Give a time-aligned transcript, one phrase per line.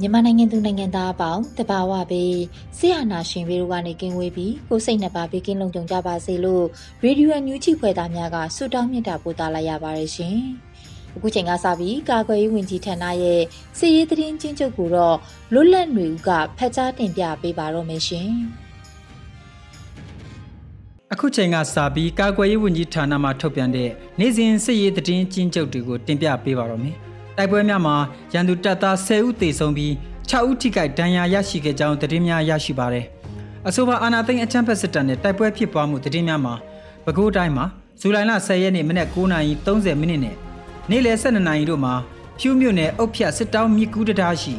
[0.00, 2.36] မြန်မာနိုင်ငံသူနိုင်ငံသားအပေါင်းတဘာဝပေး
[2.78, 6.64] ဆရာနာရှင်ပေတို့ကနေကင်းဝေးပြီးကိုစိတ်နှစ်ပါးဘေးကင်းလုံခြုံကြပါစေလို့
[7.02, 10.36] ရေဒီယိုအန်ယူဂျီဖွယ်သားများကဆုတောင်းမြတ်တာပို့သလာရပါတယ်ရှင်။
[11.14, 13.42] အခုချိန်ကစပြီးကာကွယ်ရေးဝန်ကြီးဌာနရဲ့
[13.78, 15.16] စီရေးသတင်းချင်းချုပ်ကိုတော့
[15.52, 18.30] လွတ်လပ်နေဦးကဖတ်ကြားတင်ပြပေးပါတော့မယ်ရှင်။
[21.14, 26.96] အခုချိန်ကစပြီးကာကွယ်ရေးဝန်ကြီးဌာနမှထုတ်ပြန်တဲ့နေ့စဉ်စစ်ရေးသတင်းကျဉ်းချုပ်တွေကိုတင်ပြပေးပါတော့မယ်။
[27.36, 27.96] တိုက်ပွဲများမှာ
[28.32, 29.92] ရန်သူတပ်သား10ဦးသေဆုံးပြီး
[30.30, 33.06] 6ဦးထိခိုက်ဒဏ်ရာရရှိခဲ့ကြောင်းသတင်းများရရှိပါတယ်။
[33.68, 36.54] အဆိုပါအာဏာသိမ်းအချမ်းဖက်စစ်တပ်နဲ့တိုက်ပွဲဖြစ်ပွားမှုသတင်းများမှာ
[37.04, 37.64] ပဲခူးတိုင်းမှာ
[38.00, 40.36] ဇူလိုင်လ10ရက်နေ့မနက်9:30မိနစ်နဲ့
[40.90, 41.94] နေ့လယ်12နာရီတို့မှာ
[42.38, 44.54] ဖြူးမြို့နယ်အုတ်ဖြတ်စစ်တောင်းမြစ်ကူးတရားရှိ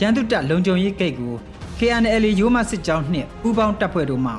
[0.00, 1.34] ရန်သူတပ်လုံခြုံရေးဂိတ်ကို
[1.78, 4.34] KNL ရိုးမစစ်ကြောင်းနှင့်ပူးပေါင်းတပ်ဖွဲ့တို့မှ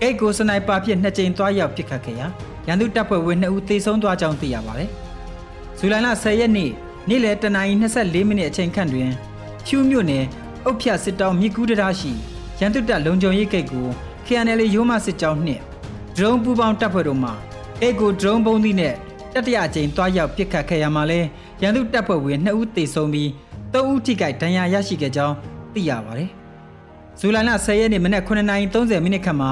[0.00, 2.26] ဂိတ်ကိုစနိုက်ပါဖြင့်နှစ်ကြိမ်သွားရောက်ပစ်ခတ်ခဲ့ရာ
[2.66, 4.90] ရန်သူတပ်ဖွဲ့ဝင်2ဦးသေဆုံးသွားကြောင်းသိရပါတယ်။
[5.78, 6.70] ဇူလိုင်လ10ရက်နေ့
[7.08, 9.10] နေ့လယ်တနာရီ24မိနစ်အချိန်ခန့်တွင်
[9.66, 10.24] ဖြူးမြို့နယ်
[10.64, 12.12] အုတ်ဖြတ်စစ်တောင်းမြစ်ကူးတရားရှိ
[12.60, 13.86] ရန်သူတပ်လုံခြုံရေးဂိတ်ကို
[14.26, 15.62] KNL ရိုးမစစ်ကြောင်းနှင့်
[16.16, 17.30] ဒရုန်းပူးပေါင်းတပ်ဖွဲ့တို့မှ
[17.80, 18.94] ဂိတ်ကိုဒရုန်းပုံးသီးနဲ့
[19.34, 21.20] တတိယအကြိမ်သွားရောက်ပစ်ခတ်ခဲ့ရမှာလဲ
[21.62, 23.28] ရန်သူတပ်ဖွဲ့ဝင်2ဦးသေဆုံးပြီး
[23.72, 25.34] 3ဦးထိခိုက်ဒဏ်ရာရရှိခဲ့ကြောင်း
[25.74, 26.30] သိရပါတယ်။
[27.18, 29.50] ဇူလိုင်လ10ရက်နေ့မနက်9:30မိနစ်ခန့်မှာ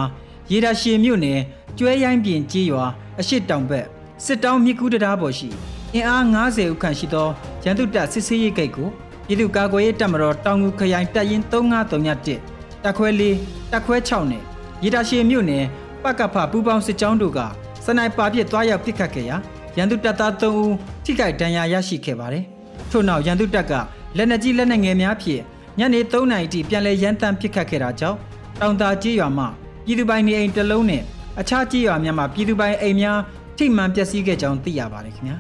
[0.51, 1.41] ရေဒါရှည်မြို့နယ်
[1.79, 2.85] ကျွဲရိုင်းပြင်ကြေးရွာ
[3.21, 3.87] အရှိတောင်ဘက်
[4.25, 5.49] စစ်တောင်းမြစ်ကူးတရားပေါ်ရှိ
[5.95, 7.29] အင်အား90ဦးခန့်ရှိသော
[7.65, 8.89] ရန်သူတပ်စစ်ဆေးရေးဂိတ်ကို
[9.27, 14.43] ပြည်သူ့ကာကွယ်ရေးတပ်မတော်တောင်ငူခရိုင်တပ်ရင်း3531တပ်ခွဲ4တပ်ခွဲ6နဲ့
[14.83, 15.65] ရေဒါရှည်မြို့နယ်
[16.03, 17.41] ပကဖပူပေါင်းစစ်ကြောင်းတို့က
[17.85, 19.37] စနိုက်ပါပြစ်သွားရောက်ပစ်ခတ်ခဲ့ရာ
[19.77, 20.75] ရန်သူတပ်သား3ဦး
[21.05, 22.45] ထိခိုက်ဒဏ်ရာရရှိခဲ့ပါတယ်။
[22.91, 23.73] ထို့နောက်ရန်သူတပ်က
[24.17, 25.43] လက်နက်ကြီးလက်နက်ငယ်များဖြင့်
[25.79, 28.19] ညနေ3နာရီထိပြန်လည်ရန်တမ်းပစ်ခတ်ခဲ့တာကြောင့်
[28.61, 29.47] တောင်သာကြေးရွာမှ
[29.87, 31.03] ပြည်သူပိုင်နေအိမ်တစ်လုံးနဲ့
[31.41, 33.19] အခြားကြေးရွာများမှာပြည်သူပိုင်အိမ်များ
[33.57, 35.37] ထိမှန်ပျက်စီးခဲ့ကြောင်းသိရပါတယ်ခင်ဗျာ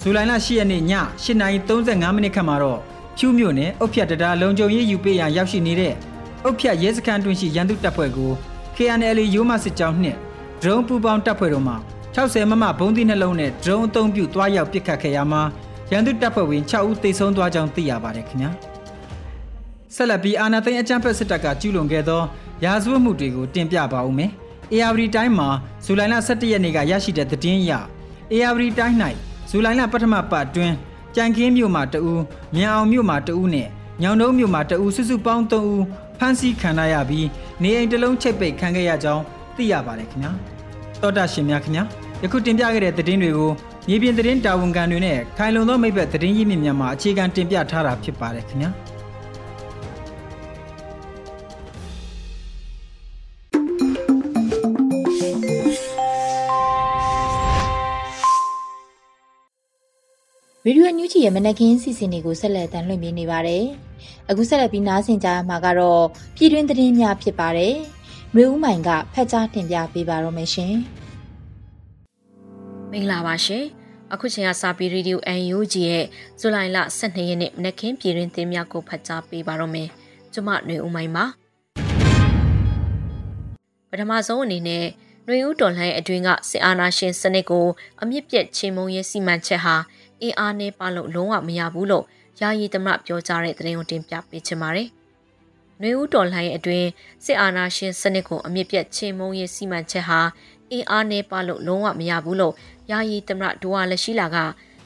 [0.00, 0.82] ဇူလိုင်လ10ရက်နေ့ည
[1.24, 2.80] 8:35မိနစ်ခန့်မှာတော့
[3.18, 5.94] ဖြူးမြို့နယ်အုတ်ဖြတ်တံတားလုံခြုံရေးယူပေးရန်ရောက်ရှိနေတဲ့
[6.44, 8.32] အုတ်ဖြတ်ရဲစခန်းတွင်ရှိရန်သူတပ်ဖွဲ့ကို
[8.76, 10.18] KNL ရိုးမစစ်ကြောင်းနှင့်
[10.62, 11.74] ဒရုန်းပူပေါင်းတပ်ဖွဲ့တို့မှ
[12.14, 15.42] 60မမဘုံသီးနှလုံးနဲ့ဒရုန်းအုံပြုသွားရောက်ပစ်ခတ်ခဲ့ရမှာ
[15.92, 18.71] ရန်သူတပ်ဖွဲ့ဝင်6ဦးသေဆုံးသွားကြောင်းသိရပါတယ်ခင်ဗျာ
[19.94, 22.22] ဆက်လက်ပြီးအာနာသိန်းအကြမ်းဖက်စစ်တပ်ကကျူးလွန်ခဲ့သော
[22.64, 24.30] ရာဇဝတ်မှုတွေကိုတင်ပြပါဦးမယ်။
[24.74, 25.48] ARD တိုင်းမှာ
[25.84, 27.72] ဇူလိုင်လ17ရက်နေ့ကရရှိတဲ့သတင်းအရ
[28.32, 28.96] ARD တိုင်း၌
[29.50, 30.74] ဇူလိုင်လပထမပတ်အတွင်း
[31.16, 32.22] ကြံခင်းမြို့မှာတအူး
[32.54, 33.68] မြန်အောင်မြို့မှာတအူးနဲ့
[34.02, 35.82] ညောင်တုံးမြို့မှာတအူးစုစုပေါင်း3ဦး
[36.18, 37.26] ဖမ်းဆီးခံရပြီး
[37.62, 39.22] နေအိမ်တစ်လုံးချိတ်ပိတ်ခံခဲ့ရကြောင်း
[39.56, 40.32] သိရပါတယ်ခင်ဗျာ။
[41.02, 41.84] တောတာရှင်များခင်ဗျာ
[42.22, 43.50] ယခုတင်ပြခဲ့တဲ့သတင်းတွေကို
[43.88, 48.70] မြေပြင်သတင်းတာဝန်ခံတွေနဲ့ခိုင်လုံသောမိဘသတင်းရင်းမြစ်များမှာအခြေခံတင်ပြထားတာဖြစ်ပါတယ်ခင်ဗျာ။
[60.66, 63.64] ရေဒီယိုညူချီရဲ့မနက်ခင်းစီစဉ်တွေကိုဆက်လက်တင်ပြနေပါတယ်။
[64.30, 66.04] အခုဆက်လက်ပြီးနားဆင်ကြရမှာကတော့
[66.36, 67.74] ပြည်တွင်းသတင်းများဖြစ်ပါတယ်။
[68.34, 70.74] မျိုးဦးမိုင်ကဖတ်ကြားတင်ပြပေးပါတော့မရှင်။
[72.90, 73.64] မင်္ဂလာပါရှင်။
[74.12, 75.20] အခုချိန်ကစာပီရေဒီယို
[75.56, 76.04] UNG ရဲ့
[76.40, 79.88] ဇူလိုင်လ12ရက်နေ့မနက်ခင်းပြည်တွင်းသတင်းများကိုဖတ်ကြားပေးပါတော့မယ်။
[80.32, 81.24] ကျွန်မမျိုးဦးမိုင်ပါ။
[83.90, 84.84] ပထမဆုံးအနေနဲ့
[85.26, 87.66] နှွေဦးတော်လှန်အတွင်းကစစ်အာဏာရှင်စနစ်ကို
[88.02, 89.76] အမြင့်ပြတ်ချေမှုန်းရေးစီမံချက်ဟာ
[90.22, 92.04] အင်အားနဲ့ပါလို့လုံးဝမရဘူးလို့
[92.40, 94.88] ယာယီသမရပြောကြားတဲ့သတင်းကိုတင်ပြပေးချင်ပါတယ်။
[95.80, 96.88] နှွေဦးတော်လှန်ရေးအတွင်း
[97.24, 100.20] စစ်အာဏာရှင်စနစ်ကိုအမြင့်ပြတ်ချိန်မုံရေးစီမံချက်ဟာ
[100.72, 102.54] အင်အားနဲ့ပါလို့လုံးဝမရဘူးလို့
[102.90, 104.36] ယာယီသမရဒိုဝါလက်ရှိလာက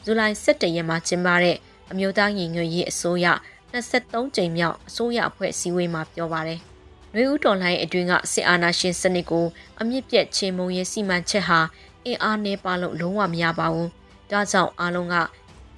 [0.04, 1.56] ဇူလိုင်17ရက်မှာကျင်းပတဲ့
[1.90, 3.26] အမျိုးသားညီညွတ်ရေးအစိုးရ
[3.72, 6.60] 23ကြိမ်မြောက်အစိုးရအဖွဲ့အစည်းအဝေးမှာပြောပါတယ်။
[7.14, 9.46] နှွေဦးတော်လှန်ရေးအတွင်းကစစ်အာဏာရှင်စနစ်ကို
[9.80, 11.60] အမြင့်ပြတ်ချိန်မုံရေးစီမံချက်ဟာ
[12.06, 13.90] အင်အားနည်းပါလို့လုံးဝမရပါဘူး။
[14.30, 15.16] ဒါကြောင့်အားလုံးက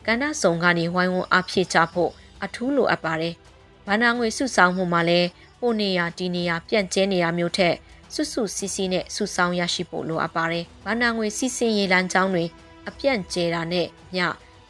[0.06, 2.10] ကဏ္ဍစုံကနေဝိုင်းဝန်းအားဖြည့်ချဖို့
[2.44, 3.34] အထူးလိုအပ်ပါတယ်။
[3.86, 5.28] ဘာနာငွေစုဆောင်မှုမှာလည်း
[5.60, 7.74] ဟိုနေရဒီနေရပြန့်ကျဲနေရမျိုးထက်
[8.14, 12.44] စွတ်စွစီစီနဲ့စုဆောင်ရရှိဖို့လိုအပ်ပါတယ်။ဘာနာငွေစီစဉ်ရေးလမ်းကြောင်းတွေ
[12.88, 13.86] အပြန့်ကျဲတာနဲ့
[14.16, 14.18] ည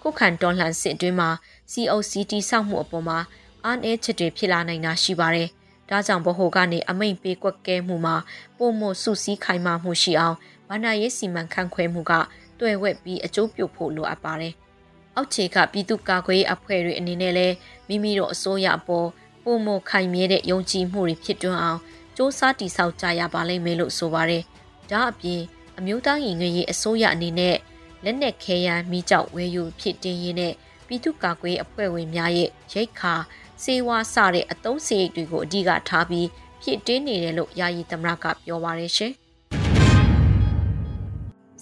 [0.03, 1.31] ခုခံတော်လှန်စစ်အတွင်းမှာ
[1.73, 3.19] COCT စောက်မှုအပေါ်မှာ
[3.65, 5.49] အားနည်းချက်တွေဖြစ်လာနိုင်တာရှိပါတယ်။
[5.91, 8.17] ဒါကြောင့်ဗဟိုကနေအမိန့်ပေးကွက်ကဲမှုမှာ
[8.59, 10.37] ပုံမစုစည်းခိုင်မာမှုရှိအောင်
[10.69, 12.13] ဘာနာရေးစီမံခန့်ခွဲမှုက
[12.61, 14.55] တွေ့ဝက်ပြီးအကျိုးပြုဖို့လိုအပ်ပါတယ်။
[15.17, 17.55] အောက်ခြေကပြည်သူ့ကာကွယ်ရေးအဖွဲ့တွေအနေနဲ့လည်း
[17.89, 19.09] မိမိတို့အစိုးရအပေါ်
[19.45, 21.81] ပုံမခိုင်မြဲတဲ့ယုံကြည်မှုတွေဖြစ်တွန်းအောင်
[22.15, 24.43] စ조사တည်ဆောက်ကြရပါလိမ့်မယ်လို့ဆိုပါတယ်။
[24.91, 25.41] ဒါအပြင်
[25.79, 27.57] အမျိုးသားရင်ငွေရေးအစိုးရအနေနဲ့
[28.05, 30.55] လက်နက်ခဲယမ်းမိကြောက်ဝဲယူဖြစ်တင်းရင်းနဲ့
[30.87, 33.15] ပြည်သူ့ကာကွယ်အဖွဲ့ဝင်များရဲ့ရိတ်ခါ
[33.63, 36.29] စေဝါစတဲ့အသုံးစရိတ်တွေကိုအဓိကထားပြီး
[36.63, 39.13] ဖြစ်တင်းနေတယ်လို့ယာယီသမရကပြောပါရရှင်။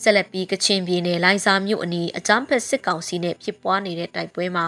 [0.03, 4.67] ဆက်လက်ပြီးကချင်ပြည်နယ်လိုင်ဇာမြို့အနီးအကြမ်းဖက်စစ်ကောင်စီနဲ့ဖြစ်ပွားနေတဲ့တိုက်ပွဲမှာ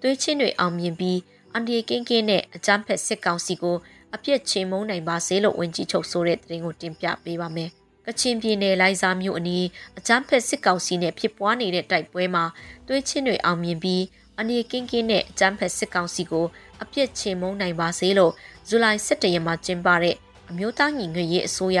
[0.00, 1.18] သွေးချင်းတွေအောင်မြင်ပြီး
[1.52, 3.76] အန်ဒီကင်းကင်းနဲ့အကြမ်းဖက်စစ်ကောင်စီကို
[4.14, 7.70] အပြစ်ချေမှုန်းနိုင်ပါစေလို့ဝန်ကြီးချုပ်ဆိုတဲ့သတင်းကိုတင်ပြပေးပါမယ်။
[8.06, 9.66] ကချင်ပြည်နယ်လိုင်ဇာမြို့အနီး
[9.98, 12.44] အကြမ်းဖက်စစ်ကောင်စီနဲ့ဖြစ်ပွားနေတဲ့တိုက်ပွဲမှာ
[12.86, 14.02] သွေးချင်းတွေအောင်မြင်ပြီး
[14.40, 16.46] အနေကင်းကင်းနဲ့အကြမ်းဖက်စစ်ကောင်စီကို
[16.82, 18.32] အပြစ်ချေမှုန်းနိုင်ပါစေလို့
[18.68, 20.16] ဇူလိုင်17ရက်မှာကျင်းပတဲ့
[20.50, 21.78] အမျိုးသားညီညွတ်ရေးအစိုးရ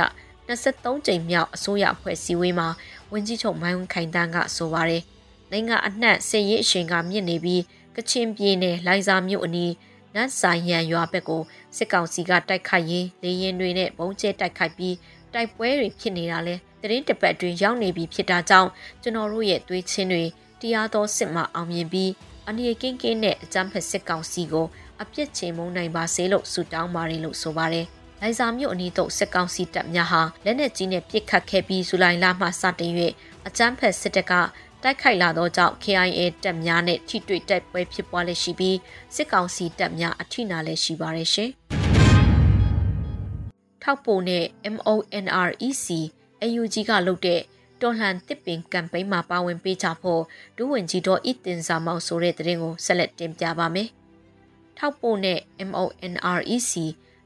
[0.50, 2.68] 23ကြိမ်မြောက်အစိုးရအဖွဲ့စည်းဝေးမှာ
[3.12, 5.02] ဝန်ကြီးချုပ်မိုင်းဝန်းခိုင်တန်းကဆိုပါတယ်။
[5.50, 7.62] နိုင်ငံအနှံ့စစ်ရေးအရှိန်ကမြင့်နေပြီး
[7.96, 9.72] ကချင်ပြည်နယ်လိုင်ဇာမြို့အနီး
[10.14, 11.42] နတ်ဆိုင်ရန်ရွာဘက်ကို
[11.76, 14.96] စစ်ကောင်စီကတိုက်ခိုက်ရင်းလေရင်တွေနဲ့ဘုံကျဲတိုက်ခိုက်ပြီး
[15.34, 18.70] တိုက်ပွဲတွေဖြစ်နေတာလဲတရင်တပတ်တွင်ရောက်နေပြီဖြစ်တာကြောင့်
[19.02, 20.24] ကျွန်တော်တို့ရဲ့သွေးချင်းတွေ
[20.60, 22.10] တရားတော်စစ်မှအောင်မြင်ပြီး
[22.48, 24.66] အနေကင်းကင်းနဲ့အကြမ်းဖက်စစ်ကောင်စီကို
[25.02, 27.88] အပြစ်ချေမှုန်းနိုင်ပါစေလို့ဆုတောင်းပါတယ်လို့ဆိုပါတယ်။
[28.22, 32.92] လိုင်ဇာမြို့အနီးသို့စစ်ကောင်စီတပ်များဟာလက်နက်ကြီးနဲ့ပစ်ခတ်ခဲ့ပြီးဇူလိုင်လမှစတင်၍
[33.46, 34.32] အကြမ်းဖက်စစ်တပ်က
[34.82, 38.76] တိုက်ခိုက်လာသောကြောင့် KIA တပ်များနဲ့ထိတွေ့တိုက်ပွဲဖြစ်ပွားလက်ရှိပြီး
[39.14, 41.50] စစ်ကောင်စီတပ်များအထိနာလည်းရှိပါရရှင်။
[43.82, 44.44] ထောက်ပိုနဲ့
[44.74, 45.86] MONREC
[46.42, 47.40] AUG ကလုပ်တဲ့
[47.80, 50.22] တော်လှန်တစ်ပင်ကမ်ပိန်းမှာပါဝင်ပေးကြဖို့
[50.56, 53.88] ဒူးဝင်ကြီးတော်ဤတင်စာမောက်ဆိုတဲ့သတင်းကိုဆက်လက်တင်ပြပါမယ်။
[54.78, 55.38] ထောက်ပိုနဲ့
[55.68, 56.72] MONREC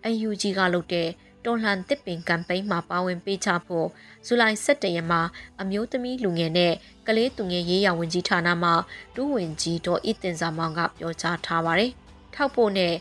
[0.08, 1.08] AUG ကလုပ်တဲ့
[1.44, 3.88] တော်လှန်တစ်ပင်ကမ်ပိန်းမှာပါဝင်ပေးချဖို့
[4.26, 5.20] ဇူလိုင်17ရက်မှာ
[5.60, 6.74] အမျိုးသမီးလူငယ်နဲ့
[7.06, 8.70] ကလေးသူငယ်ရေးရာဝန်ကြီးဌာနမှ
[9.14, 11.92] ဒူးဝင်ကြီးဒေါ်အီတင်စာမောင်ကပြောကြားထားပါတယ်။
[12.34, 12.94] ထောက်ဖို့နဲ့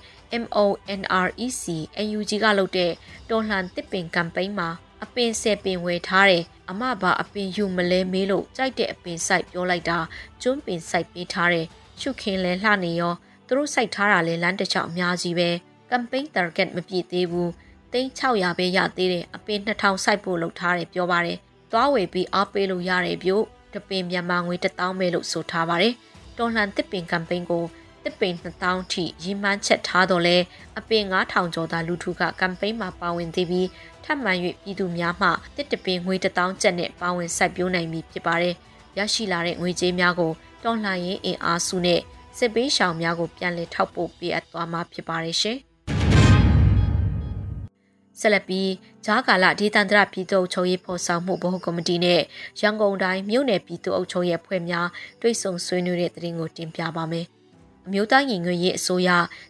[0.43, 1.63] MONREC
[1.99, 2.91] AUG ကလုပ်တဲ့
[3.29, 4.69] တော်လှန်တစ်ပင်ကမ်ပိန်းမှာ
[5.03, 9.99] အပင်ဆယ်ပင်ဝယ်ထားတယ်အမဘာအပင်ယူမလဲမေးလို့ကြိုက်တဲ့အပင်စိုက်ပြောလိုက်တာ
[10.41, 11.67] ကျွန်းပင်စိုက်ပေးထားတယ်
[11.99, 13.13] ရှုခင်လဲလှနေရော
[13.47, 15.49] သူတို့စိုက်ထားတာလဲလမ်းတစ်ချောင်းအများကြီးပဲ
[15.89, 17.51] ကမ်ပိန်း target မပြည့်သေးဘူး
[17.91, 21.37] သိန်း600ပဲရသေးတယ်အပင်2000စိုက်ဖို့လုပ်ထားတယ်ပြောပါတယ်
[21.71, 23.43] သွားဝယ်ပြီးအားပေးလို့ရတယ်ပြို့
[23.73, 25.93] တပင်မြန်မာငွေ1000ပဲလို့ဆိုထားပါတယ်
[26.37, 27.65] တော်လှန်တစ်ပင်ကမ်ပိန်းကို
[28.03, 30.37] တစ်ပင်2000ထိရည်မှန်းချက်ထားတော့လဲ
[30.79, 33.67] အပင်9000ကျော်သာလူထုကကမ်ပိန်းမှာပါဝင်သေးပြီး
[34.03, 34.31] ထပ်မံ၍
[34.63, 38.55] ပြည်သူများမှတစ်တပင်ငွေ1000ကျပ်နဲ့ပါဝင်စိုက်ပျိုးနိုင်ပြီဖြစ်ပါတယ်
[38.97, 40.31] ရရှိလာတဲ့ငွေကြေးများကို
[40.63, 42.01] တော်လှန်ရေးအင်အားစုနဲ့
[42.37, 45.59] စစ်ပေးရှောင်များကိုပြန်လည်ထောက်ပို့ပေးအပ်သွားမှာဖြစ်ပါတယ်ရှင်။
[48.19, 48.71] ဆက်လက်ပြီး
[49.05, 52.21] ဂျားကာလဒေသန္တရပြည်သူ့အုပ်ချုပ်ရေးဖော်ဆောင်မှုဗဟိုကော်မတီနဲ့
[52.61, 54.87] ရန်ကုန်တိုင်းမြို့နယ်ပြည်သူ့အုပ်ချုပ်ရေးအဖွဲ့များ
[55.21, 57.27] တွိတ်ဆုံဆွေးနွေးတဲ့သတင်းကိုတင်ပြပါမယ်။
[57.87, 59.09] အမျိုးသားညီညွတ်ရေးအစိုးရ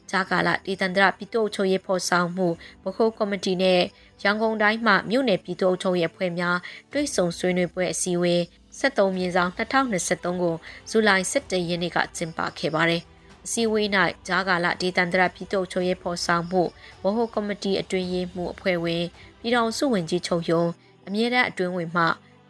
[0.10, 2.48] ဂျားကာလဒေသန္တရပြည်သူ့အုပ်ချုပ်ရေးဖော်ဆောင်မှု
[2.84, 3.82] ဗဟိုကော်မတီနဲ့
[4.24, 6.58] ရန်ကုန်တိုင်းမှမြို့နယ်ပြည်သူ့အုပ်ချုပ်ရေးအဖွဲ့များ
[6.92, 8.42] တွိတ်ဆုံဆွေးနွေးပွဲအစည်းအဝေး
[8.80, 10.56] 73မြင်းဆောင်2023ကို
[10.90, 13.04] ဇူလိုင်17ရက်နေ့ကကျင်းပခဲ့ပါတယ်။
[13.46, 13.88] အစည်းအဝေး၌
[14.28, 16.62] ဂျားကာလဒေသန္တရပြည်သူ့ချုပ်ရေးဖော်ဆောင်မှု
[17.04, 19.04] ဗဟိုကော်မတီအတွင်းရေးမှူးအဖွဲ့ဝင်
[19.40, 20.64] ပြည်ထောင်စုဝန်ကြီးချုပ်ယုံ
[21.08, 22.04] အမြဲတမ်းအတွင်းဝင်မှ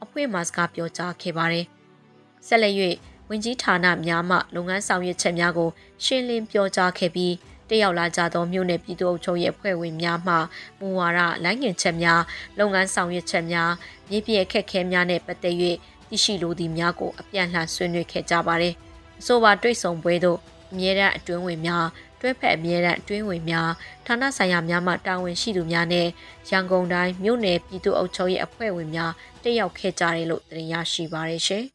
[0.03, 1.65] အဖွဲ့မှစကားပြောကြားခဲ့ပါတယ်။
[2.47, 2.75] ဆက်လက်၍
[3.29, 5.69] ဝန်ကြီးဌာနများမှလုပ်ငန်းဆောင်ရွက်ချက်များကို
[6.03, 7.33] ရှင်းလင်းပြောကြားခဲ့ပြီး
[7.69, 10.35] တက်ရောက်လာကြသောမြို့နယ်ပြည်သူ့အုပ်ချုပ်ရေးအဖွဲ့ဝင်များမှ
[10.79, 12.21] မူဝါဒလိုင်းငင်ချက်များ
[12.59, 13.71] လုပ်ငန်းဆောင်ရွက်ချက်များ
[14.09, 15.55] မြေပြည့်အခက်ခဲများနဲ့ပတ်သက်၍
[16.09, 18.73] သိရှိလိုသည့်များကိုအပြန်လှန်ဆွေးနွေးခဲ့ကြပါတယ်။
[19.19, 20.39] အဆိုပါတွေ့ဆုံပွဲသို့
[20.73, 21.85] အမြဲတမ်းအတွင်းဝင်များ
[22.19, 23.69] တွဲဖက်အမြဲတမ်းအတွင်းဝင်များ
[24.05, 26.07] ဌာနဆိုင်ရာများမှတာဝန်ရှိသူများနဲ့
[26.49, 29.11] ရန်ကုန်တိုင်းမြို့နယ်ပြည်သူ့အုပ်ချုပ်ရေးအဖွဲ့ဝင်များ
[29.43, 31.63] တက်ရောက်ခဲ့ကြတယ်လို့သိရရှိပါရရှင်။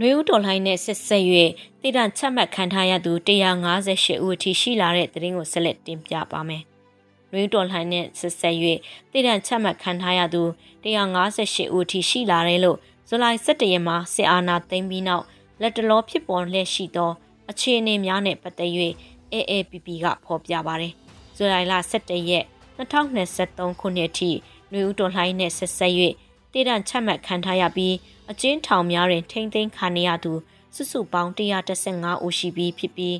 [0.00, 1.24] နှွေဦးတော်လှိုင်းနဲ့ဆက်ဆက်၍
[1.80, 6.62] တည်တံ့ချက်မှတ်ခံထားရသူ158ဦးအထိရှိလာတဲ့သတင်းကိုဆက်လက်တင်ပြပါမယ်။
[7.32, 8.56] နှွေဦးတော်လှိုင်းနဲ့ဆက်ဆက်၍
[9.12, 10.42] တည်တံ့ချက်မှတ်ခံထားရသူ
[10.84, 12.78] 158ဦးအထိရှိလာတယ်လို့
[13.08, 15.24] ဇူလိုင်17ရက်မှာစစ်အာဏာသိမ်းပြီးနောက်
[15.60, 17.10] လက်တလောဖြစ်ပေါ်လျက်ရှိသော
[17.50, 18.72] အခြေအနေများနဲ့ပတ်သက်၍
[19.32, 20.92] AAPP ကဖော်ပြပါတယ်။
[21.36, 22.44] ဇူလိုင်လ17ရက်
[22.78, 24.30] 2023ခုနှစ်အထိ
[24.72, 25.92] နှွေဦးတော်လှိုင်းနဲ့ဆက်ဆက်၍
[26.52, 27.94] တည်တံ့ချမှတ်ခံထားရပြီး
[28.30, 30.32] အကျဉ်းထောင်များတွင်ထိမ့်သိမ်းခံရသူ
[30.74, 33.16] စုစုပေါင်း135ဦးရှိပြီးဖြစ်ပြီး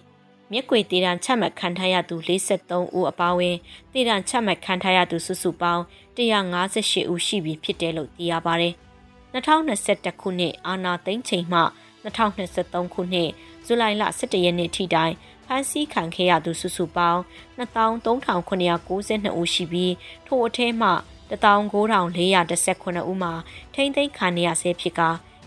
[0.51, 3.57] မြက်ကွေတည်တံ့ချမှတ်ခံထားရသူ43ဦးအပါအဝင်
[3.93, 5.83] တည်တံ့ချမှတ်ခံထားရသူစုစုပေါင်း
[6.17, 8.75] 158ဦးရှိပြီဖြစ်တယ်လို့သိရပါတယ်။
[9.35, 11.61] 2021ခုနှစ်အာနာသိန်းချိန်မှ
[12.05, 13.31] 2023ခုနှစ်
[13.67, 15.15] ဇူလိုင်လ17ရက်နေ့ထိတိုင်
[15.47, 17.21] ဖမ်းဆီးခံခဲ့ရသူစုစုပေါင်း
[17.59, 19.95] 23,992ဦးရှိပြီး
[20.27, 20.91] ထိုအထဲမှ
[21.31, 23.33] 194,418ဦးမှာ
[23.75, 25.01] ထိမ့်သိမ်းခံရဆဲဖြစ်က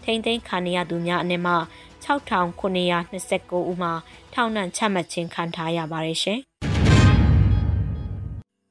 [0.03, 1.55] ထိမ့်သိမ်းခံရသူများအနက်မှ
[2.05, 3.93] 6,929ဦးမှာ
[4.33, 6.41] ထောင်ဒဏ်ချမှတ်ခြင်းခံထားရပါတယ်ရှင်။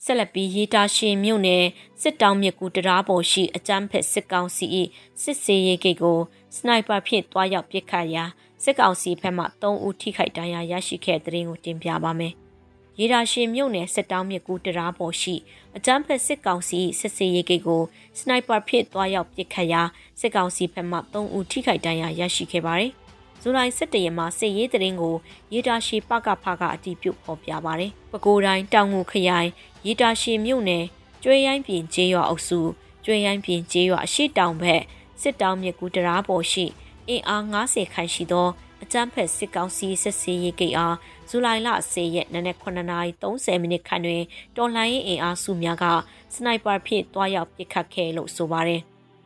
[0.08, 1.64] ဆက်လက်ပြီးရေးတာရှင်မြို့နယ်
[2.02, 4.66] စစ်တောင်းမြကူတရားပေါ်ရှိအကြမ်းဖက်စစ်ကောင်စီ၏
[5.22, 6.18] စစ်စေးရေးဂိတ်ကို
[6.56, 8.24] စနိုက်ပါဖြင့်တွားရောက်ပစ်ခတ်ရာ
[8.64, 12.32] စစ်ကောင်စီဘက်မှ3ဦးထိခိုက်ဒဏ်ရာရရှိခဲ့တဲ့တဲ့ရင်ကိုတင်ပြပါမယ်။
[12.98, 15.34] ရေဒါရှင်မြို့နယ်စစ်တောင်းမြကူတရားပေါ်ရှိ
[15.76, 17.82] အကြမ်းဖက်စစ်ကောင်စီစစ်စေးရေးဂိတ်ကို
[18.18, 19.82] စနိုက်ပါဖြင့်တွားရောက်ပစ်ခတ်ရာ
[20.20, 22.92] စစ်ကောင်စီဘက်မှ3ဦးထိခိုက်ဒဏ်ရာရရှိခဲ့ပါတယ်။
[23.42, 25.14] ဇူလိုင်17ရက်မှာစစ်ရေးတရင်ကို
[25.52, 29.50] ရေတာရှည်ပကဖကအတီးပြုတ်ဖော်ပြပါတယ်။ပဲခူးတိုင်းတောင်ငူခရိုင်
[29.86, 30.84] ရေတာရှည်မြို့နယ်
[31.22, 32.60] ကျွေးရိုင်းပြင်ကျေးရွာအုပ်စု
[33.04, 34.82] ကျွေးရိုင်းပြင်ကျေးရွာအရှိတောင်ဘက်
[35.20, 36.64] စစ်တောင်မြကူတရားပေါ်ရှိ
[37.08, 38.48] အင်အား90ခန့်ရှိသော
[38.82, 40.96] အကြမ်းဖက်စစ်ကောင်စီစစ်စေးရေးကိတ်အား
[41.28, 44.22] ဇူလိုင်လ10ရက်နနက်9:30မိနစ်ခန့်တွင်
[44.56, 45.84] တော်လှန်ရေးအင်အားစုများက
[46.34, 48.82] စနိုက်ပါဖြင့်တွားရောက်ပစ်ခတ်ခဲ့လို့ဆိုပါတယ်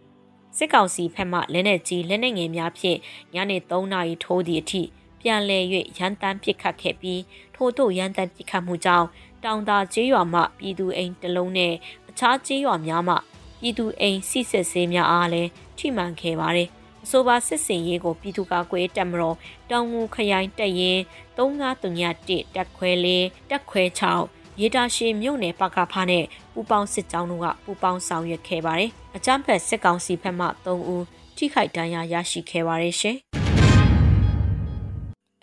[0.57, 2.99] ။စစ်ကောင်စီဖက်မှလက်နက်ကြီးလက်နက်ငယ်များဖြင့်
[3.35, 4.83] ညနေ3နာရီထိုးသည့်အထိ
[5.21, 5.65] ပြန်လည်၍
[5.99, 7.21] ရန်တမ်းပစ်ခတ်ခဲ့ပြီး
[7.55, 9.07] ထို့သို့ရန်တမ်းပစ်ခတ်မှုကြောင့်
[9.45, 11.75] တောင်သာကျေးရွာမှပြည်သူအိမ်တလုံးနဲ့
[12.11, 13.15] အခြားကျေးရွာများမှ
[13.61, 16.69] ပြည်သူအိမ်စစ်စစ်ဆေးများအားလည်းထိမှန်ခဲ့ပါတယ်။
[17.05, 19.37] အဆိုပါစစ်စင်ရေးကိုပြည်သူ့ကာကွယ်တပ်မတော်
[19.71, 21.03] တောင်ငူခရိုင်တပ်ရင်း
[21.37, 23.83] 3931တက်ခွဲလေးတက်ခွဲ
[24.23, 31.05] 6ရေတာရှည်မြို့နယ်ပကဖားနဲ့ပူပေါင်းစစ်ကြောင်းတို့ကပူပေါင်းဆောင်ရွက်ခဲ့ပါတယ်။အကြမ်းဖက်စစ်ကောင်စီဘက်မှ3ဦး
[31.37, 33.17] ထိခိုက်ဒဏ်ရာရရှိခဲ့ပါတယ်ရှင်။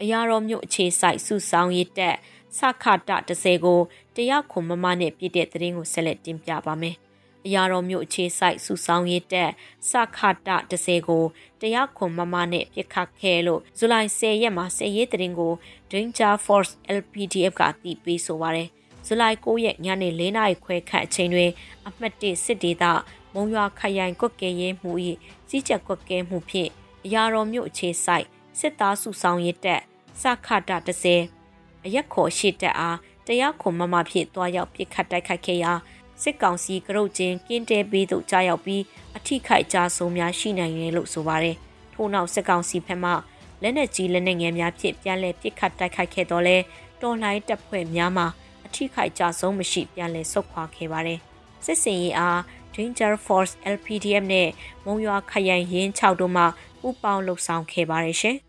[0.01, 2.15] အရာတော်မြို့အခြေဆိုင်စုဆောင်ရတဲ့
[2.57, 3.79] စခတာ30ကို
[4.15, 6.97] တရားခွန်မမနဲ့ပြည့်တဲ့သတင်းကိုဆက်လက်တင်ပြပါမယ်။
[7.47, 9.49] အရာတော်မြို့အခြေဆိုင်စုဆောင်ရတဲ့
[9.89, 11.23] စခတာ30ကို
[11.61, 15.53] တရားခွန်မမနဲ့ပြစ်ခတ်ခဲ့လို့ဇူလိုင်10ရက်မှာစည်ရေးသတင်းကို
[15.91, 18.69] Danger Force LPDF ကတည်ပြီးဆိုပါတယ်
[19.05, 21.51] ဇူလိုင်9ရက်ညနေ4နာရီခွဲခန့်အချိန်တွင်
[21.87, 22.83] အမှတ်1စစ်ဒေသ
[23.33, 24.91] မုံရွာခရိုင်ကွက်ကဲရဲမှု၏
[25.49, 26.69] စီးချက်ကွက်ကဲမှုဖြင့်
[27.05, 28.25] အရာတော်မြို့အခြေဆိုင်
[28.59, 29.81] စစ်သားစုဆောင်ရတဲ့
[30.21, 31.36] စခတာ30
[31.85, 35.73] အရက်ခေါ်ရှိတက်အားတရားခုံမမဖြင့်တွားရောက်ပြစ်ခတ်တိုက်ခိုက်ခဲ့ရာ
[36.21, 38.83] စစ်ကောင်စီကရုတ်ချင်းကင်းတဲပေးသို့ကြားရောက်ပြီး
[39.17, 41.55] အထိခိုက်ကြဆုံးများရှိနိုင်တယ်လို့ဆိုပါတယ်။
[41.93, 43.11] ထို့နောက်စစ်ကောင်စီဖက်မှ
[43.61, 46.57] လက်နက်ကြီးလက်နက်ငယ်များဖြင့်ပြန်လည်ပစ်ခတ်တိုက်ခိုက်ခဲ့တော့လဲ
[47.01, 48.23] တော်လှန်တပ်ဖွဲ့များမှ
[48.65, 51.19] အထိခိုက်ကြဆုံးမရှိပြန်လည်ဆုတ်ခွာခဲ့ပါတယ်။
[51.65, 52.39] စစ်စင်ရေးအား
[52.75, 54.49] Danger Force LPDF နဲ့
[54.85, 56.43] မုံရွာခရိုင်ရင်း6တို့မှ
[56.79, 58.37] ပူးပေါင်းလှုပ်ဆောင်ခဲ့ပါတယ်ရှင်။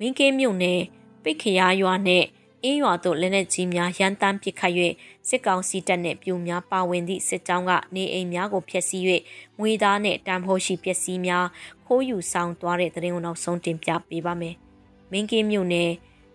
[0.00, 0.80] မင်းကင်းမြို့နယ်
[1.22, 2.24] ပိတ်ခရရွာနဲ့
[2.64, 4.74] အင်းရွာတို့လက်နက်ကြီးများရန်တမ်းပစ်ခတ်၍
[5.28, 9.02] စစ်ကောင်စီတပ်နှင့်ပြူများပါဝင်သည့်စစ်ကြောင်းကနေအိမ်များကိုဖျက်ဆီး၍
[9.58, 11.46] ငွေသားနှင့်တံဖိုးရှိပစ္စည်းများ
[11.86, 14.54] ခိုးယူဆောင်သွားတဲ့တဲ့ရင်ကိုနောက်ဆုံးတင်ပြပေးပါမယ်။
[15.12, 15.90] မင်းကင်းမြို့နယ်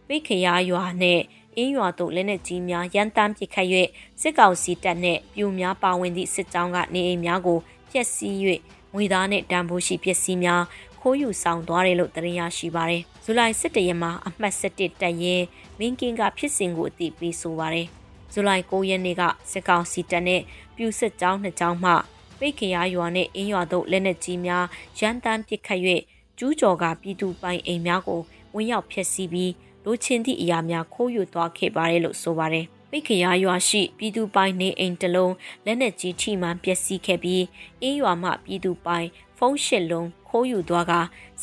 [0.07, 1.19] ပိတ်ခရရွာနဲ့
[1.57, 3.67] အင်းရွာသို့လက်နက်ကြီးများရန်တမ်းပစ်ခတ်၍
[4.21, 7.57] စစ်ကောင်စီတပ်နှင့်ပြူများပါဝင်သည့်စစ်ကြောင်းကနေအိမ်များကို
[7.91, 8.35] ဖျက်ဆီး၍
[8.93, 10.61] ငွေသားနှင့်တံပိုးရှိပစ္စည်းများ
[11.01, 15.45] ခိုးယူဆောင်သွားတယ်လို့သတင်းရရှိပါတယ်။ဇူလိုင်17ရက်မှာအမှတ်17တပ်ရင်း
[15.79, 17.87] မင်းကင်းကဖြစ်စဉ်ကိုအသိပေးဆိုပါတယ်။
[18.33, 20.41] ဇူလိုင်9ရက်နေ့ကစစ်ကောင်စီတပ်နဲ့
[20.75, 21.91] ပြူစစ်ကြောင်းနှစ်ကြောင်းမှ
[22.39, 24.65] ပိတ်ခရရွာနဲ့အင်းရွာတို့လက်နက်ကြီးများ
[24.99, 25.81] ရန်တမ်းပစ်ခတ်၍
[26.37, 28.21] ကျူးကျော်ကပြည်သူပိုင်အိမ်များကို
[28.55, 29.51] ဝင်ရောက်ဖျက်ဆီးပြီး
[29.85, 35.33] လိုချင်သည့်အရာများခိုးယူသွားခဲ့ပါတယ်လို့ဆိုပါတယ်။ပိတ်ခရရွာရှိပြည်သူပိုင်နေအိမ်တလုံး
[35.65, 37.43] လက်နက်ကြီးထိမှန်ပျက်စီးခဲ့ပြီး
[37.81, 40.93] အင်းရွာမှပြည်သူပိုင်ဖုန်းရှစ်လုံး ခိုးယူသွားက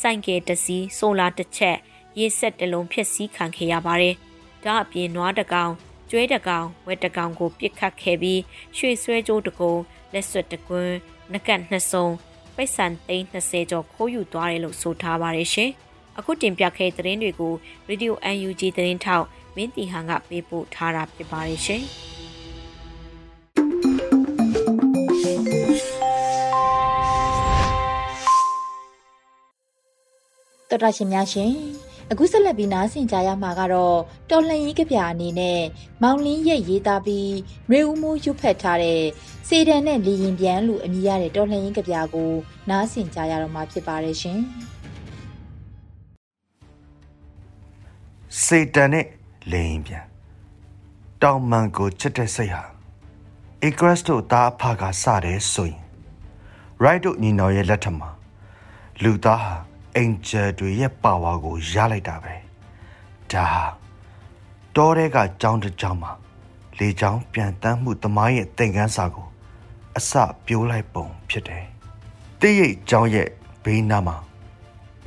[0.01, 1.77] စိုင်ကယ်တစီဆိုလာတစ်ချက်
[2.17, 4.15] ရေဆက်တလုံးဖျက်ဆီးခံခဲ့ရပါတယ်။
[4.63, 5.71] ဒါအပြင်နွားတကောင်
[6.09, 8.41] ကျွဲတကောင်ဝက်တကောင်ကိုပြစ်ခတ်ခဲ့ပြီး
[8.77, 9.73] ရွှေဆွဲကြိုးတကုံ
[10.13, 10.95] လက်ဆွတ်တကွန်း
[11.33, 12.07] နကတ်နှစ်စုံ
[12.55, 15.71] ပိတ်ဆန်သိန်း20ကျော်ခိုးယူသွားတယ်လို့ဆိုထားပါတယ်ရှင်။
[16.17, 17.53] အခုတင်ပြခဲ့တဲ့သတင်းတွေကို
[17.89, 21.83] Radio UNG သတင်းထောက်မင်းတီဟန်ကပေးပို့ထားတာဖြစ်ပါတယ်ရှင်။
[30.83, 31.53] တော်တာရှင်များရှင်
[32.11, 33.97] အခုဆက်လက်ပြီးနားဆင်ကြရမှာကတော့
[34.29, 35.61] တော်လှန်ရေးကဗျာအနေနဲ့
[36.01, 37.31] မောင်လင်းရဲ့ရေးသားပြီး
[37.71, 39.01] ရေဦးမိုးရွတ်ဖက်ထားတဲ့
[39.47, 42.31] စေတံနဲ့လီရင်ပြန်လူအမည်ရတဲ့တော်လှန်ရေးကဗျာကို
[42.69, 44.39] နားဆင်ကြရတော့မှာဖြစ်ပါတယ်ရှင်။
[48.43, 49.05] စေတန်နဲ့
[49.51, 50.05] လိန်ပြန်
[51.21, 52.63] တောင်မှန်ကိုချစ်တဲ့စိတ်ဟာ
[53.65, 55.81] Acres တို့သားအဖကစတယ်ဆိုရင်
[56.83, 58.09] right တို့ညီတော်ရဲ့လက်ထက်မှာ
[59.03, 59.53] လူသားဟာ
[60.03, 62.33] angel တွေရဲ့ပါဝါကိုရလိုက်တာပဲ
[63.31, 63.63] ဒါဟာ
[64.75, 66.11] တောထဲကကြောင်းတစ်ကြောင်းမှာ
[66.79, 69.27] လေကြောင်းပြန်တန်းမှုသမိုင်းရဲ့သင်ခန်းစာကို
[69.97, 70.11] အစ
[70.45, 71.65] ပြိုးလိုက်ပုံဖြစ်တယ်။
[72.39, 73.29] တိရိတ်ကြောင်းရဲ့
[73.63, 74.17] ဘေးနားမှာ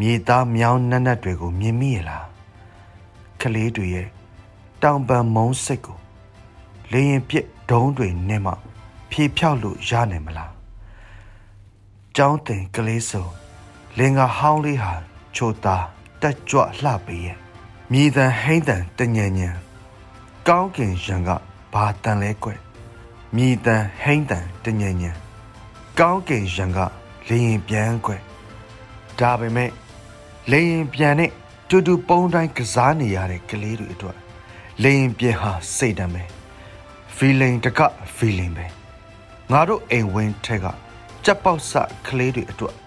[0.00, 2.24] မြေသားမြောင်းနက်နက်တွေကိုမြင်မိရလား။
[3.40, 4.08] ကလေးတွေရဲ့
[4.82, 5.98] တောင်ပံမုံစိတ်ကို
[6.92, 8.52] လေရင်ပြစ်ဒုံးတွေနဲ့မှ
[9.10, 10.52] ဖြေဖြောက်လို့ရနိုင်မလား။
[12.16, 13.41] ကြောင်းတင်ကလေးစုံ
[13.98, 14.92] လင်္ကာဟောင်းလေးဟာ
[15.36, 15.84] ချိုသား
[16.22, 17.36] တက်ကြွလှပေးရဲ့
[17.92, 19.48] မြေတန်ဟိမ့်တန်တညံညံ
[20.48, 21.30] ကောင်းကင်ရံက
[21.72, 22.60] ဘာတန်လဲကွယ်
[23.36, 25.10] မြေတန်ဟိမ့်တန်တညံညံ
[25.98, 26.78] ကောင်းကင်ရံက
[27.28, 28.20] လေရင်ပြန်ကွယ်
[29.18, 29.70] ဒါပေမဲ့
[30.50, 31.30] လေရင်ပြန်နဲ့
[31.68, 34.16] တူတူပုံတိုင်းကစားနေရတဲ့ကလေးတွေအတွက်
[34.82, 36.24] လေရင်ပြန်ဟာစိတ်တမ်းပဲ
[37.16, 37.80] feeling တက
[38.16, 38.66] feeling ပဲ
[39.52, 40.66] ငါတို့အိမ်ဝင်းထက်က
[41.24, 41.72] ကြက်ပေါက်စ
[42.06, 42.81] ကလေးတွေအတွက်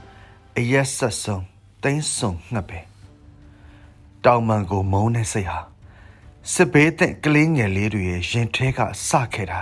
[0.59, 1.43] အရက်ဆက်ဆုံး
[1.83, 2.79] တင်းဆုံငှက်ပဲ
[4.25, 5.59] တောင်မန်ကိုမုန်းတဲ့စိတ်ဟာ
[6.53, 9.61] စစ်ဘေးတဲ့ကလေးငယ်လေးတွေရဲ့ရင်ထဲကစခဲ့တာ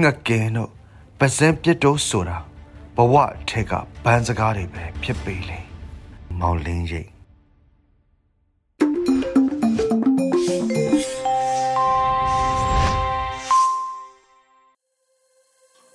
[0.00, 0.70] ငှက်ကင်းတို့
[1.18, 2.38] ပဇင်ပြစ်တို့ဆိုတာ
[2.96, 3.14] ဘဝ
[3.48, 3.72] ထဲက
[4.04, 5.58] ဘန်းစကားတွေပဲဖြစ်ပေလေ
[6.40, 7.08] မောင်လင်းရိတ်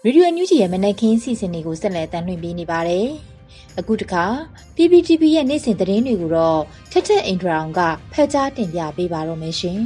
[0.04, 3.10] ရေဒီယိုအန်ယူဂျီရဲ့မနက်ခင်းစီစဉ်တွေကိုဆက်လက်တင်ပြနေပါတယ်။
[3.80, 4.26] အခုတခါ
[4.76, 7.82] PPTV ရဲ့နေ့စဉ်သတင်းတွေကိုတော့ထက်ထက်အင်ဒရာအောင်က
[8.14, 9.80] ဖတ်ကြားတင်ပြပေးပါတော့မယ်ရှင်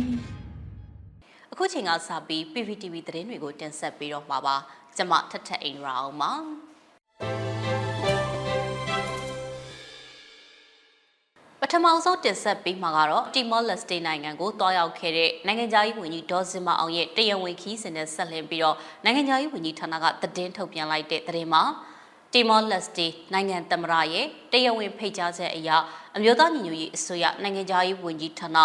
[1.52, 4.56] ။အခုချိန်ကစပြီး PPTV သတင်းတွေကိုတင်ဆက်ပေးတော့မှာပါ။
[4.98, 6.32] ကျွန်မထက်ထက်အင်ဒရာအောင်ပါ။
[11.62, 21.64] ပထမဆုံးတင်ဆက်ပေးမှာကတော့ Timor Leste နိုင်ငံကိုတွားရောက်ခဲ့တဲ့နိုင်ငံသားရေးဝန်ကြီးဒေါ်စင်မအောင်ရဲ့တရားဝင်ခီးစဉ်နဲ့ဆက်လင်းပြီးတော့နိုင်ငံသားရေးဝန်ကြီးဌာနကသတင်းထုတ်ပြန်လိုက်တဲ့သတင်းမှာ
[22.34, 25.70] Timor Leste နိုင်ငံသမ္မတရဲ့တရားဝင်ဖိတ်ကြားချက်အရ
[26.16, 28.58] အမျိုးသားညီညွတ်ရေးအစိုးရနိုင်ငံသားရေးဝန်ကြီးဌာန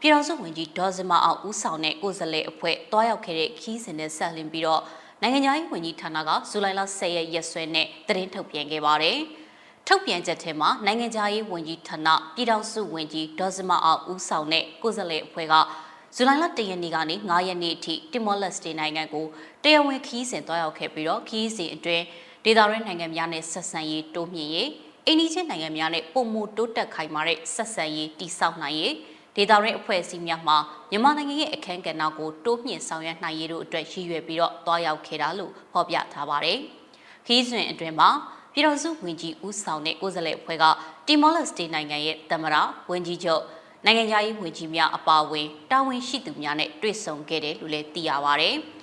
[0.00, 4.82] ပြည်ထောင်စုဝန်ကြီးဒေါ်စင်မအောင်ဦးဆောင်တဲ့ကိုယ်စားလှယ်အဖွဲ့တွားရောက်ခဲ့တဲ့ခီးစဉ်နဲ့ဆက်လင်းပြီးတော့
[5.20, 9.18] နိုင်ငံသားရေးဝန်ကြီးဌာနကဇူလိုင်လ10ရက်ရက်စွဲနဲ့သတင်းထုတ်ပြန်ခဲ့ပါတယ်။
[9.86, 15.54] ထုတ်ပြန်ချက်ထဲမှာနိုင်ငံခြားရေးဝန်ကြီးဌာနပြည်ထောင်စုဝန်ကြီးဒေါ်စမအောင်ဦးဆောင်တဲ့ကိုယ်စားလှယ်အဖွဲ့က
[16.16, 19.26] ဇူလိုင်လ၁ရက်နေ့ကနေ9ရက်နေ့အထိတီမောလက်စတေနိုင်ငံကို
[19.62, 22.04] တရားဝင်ခီးစဉ်တွားရောက်ခဲ့ပြီးတော့ခီးစဉ်အတွင်း
[22.44, 24.68] ဒေသရင်းနိုင်ငံများနဲ့ဆက်ဆံရေးတိုးမြင့်ရေး
[25.06, 28.94] အိန္ဒိချင်းနိုင်ငံများနဲ့ပုံမှုတိုးတက်ခိုင်မာတဲ့ဆက်ဆံရေးတည်ဆောက်နိုင်ရေး
[29.36, 30.56] ဒေသရင်းအဖွဲ့အစည်းများမှာ
[30.90, 36.58] မြန်မာနိုင်ငံရဲ့အခမ်းကဏ္ဍကိုတိုးမြင့်ဆောင်ရွက်နိုင်ရေးတို့အတွက်ရည်ရွယ်ပြီးတော့တွားရောက်ခဲ့တာလို့ဖော်ပြထားပါတယ်။
[37.26, 38.08] ခီးစဉ်အတွင်းမှာ
[38.52, 40.64] ပြည်တော်စုဝင်ကြီးဦးဆောင်တဲ့ကိုယ်စားလှယ်အဖွဲ့က
[41.06, 42.56] တီမောလက်စတေနိုင်ငံရဲ့သမ္မတ
[42.90, 43.42] ဝန်ကြီးချုပ်
[43.84, 48.50] နိုင်ငံသားရေးဝန်ကြီးများအပါအဝင်တာဝန်ရှိသူများနဲ့တွေ့ဆုံခဲ့တယ်လို့လည်းသိရပါဗျ။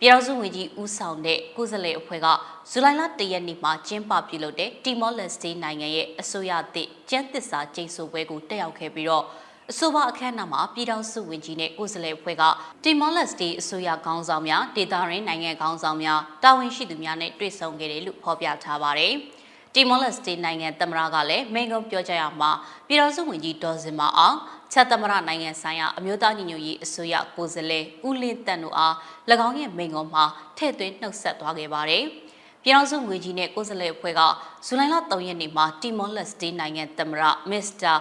[0.00, 2.26] ပြည်တော်စုဝင်ကြီးဦးဆောင်တဲ့ကိုယ်စားလှယ်အဖွဲ့က
[2.70, 9.24] ဇူလိုင်လ၁ရက်နေ့မှာကျင်းပပြုလုပ်တဲ့တီမောလက်စတေနိုင်ငံရဲ့အစိုးရသစ်ကျန်းသစ္စာကျိန်ဆိုပွဲကိုတက်ရောက်ခဲ့ပြီးတော့
[9.70, 12.42] အဆိုပါအခမ်းအနားမှာပြည်ထောင်စုဝန်ကြီးနဲ့ကိုယ်စားလှယ်အဖွဲ့က
[12.84, 19.14] တီမောလက်စတေအစိုးရခေါင်းဆောင်များဒေသရင်းနိုင်ငံခေါင်းဆောင်များတာဝန်ရှိသူများနဲ့တွေ့ဆုံခဲ့တယ်လို့ဖော်ပြထားပါတယ်။
[19.74, 22.50] တီမောလက်စတေနိုင်ငံသမ္မတကလည်းမိန့်ခွန်းပြောကြားရမှာ
[22.88, 24.36] ပြည်ထောင်စုဝန်ကြီးဒေါ်စင်မအောင်
[24.72, 28.94] ချက်သမရနိုင်ငံဆိုင်ရာအမျိုးသားညီညွတ်ရေးအစိုးရကိုယ်စားလှယ်ဦးလင်းတန်တို့အား၎
[29.46, 30.24] င်းရဲ့မိန့်ခွန်းမှာ
[30.56, 32.04] ထည့်သွင်းနှုတ်ဆက်သွားခဲ့ပါတယ်။
[32.62, 34.20] ပြည်တော်စုငွေကြီးနဲ့ကိုယ်စားလှယ်အဖွဲ့က
[34.66, 37.92] ဇူလိုင်လ3ရက်နေ့မှာတီမောလက်စတေနိုင်ငံသမ္မတမစ္စတာ